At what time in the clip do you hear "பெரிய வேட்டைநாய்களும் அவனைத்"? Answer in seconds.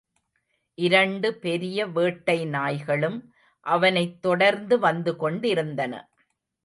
1.33-4.21